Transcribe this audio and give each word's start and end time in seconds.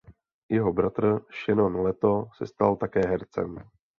Jeho 0.51 0.71
bratr 0.77 1.05
Shannon 1.41 1.75
Leto 1.83 2.29
se 2.37 2.45
stal 2.47 2.75
také 2.77 3.07
hercem. 3.13 3.55